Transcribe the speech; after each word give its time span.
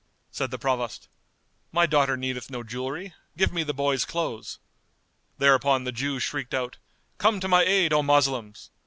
Said 0.31 0.49
the 0.49 0.57
Provost, 0.57 1.07
"My 1.71 1.85
daughter 1.85 2.17
needeth 2.17 2.49
no 2.49 2.63
jewellery, 2.63 3.13
give 3.37 3.53
me 3.53 3.61
the 3.61 3.71
boy's 3.71 4.03
clothes." 4.03 4.57
Thereupon 5.37 5.83
the 5.83 5.91
Jew 5.91 6.17
shrieked 6.17 6.55
out, 6.55 6.77
"Come 7.19 7.39
to 7.39 7.47
my 7.47 7.61
aid, 7.61 7.93
O 7.93 8.01
Moslems!" 8.01 8.71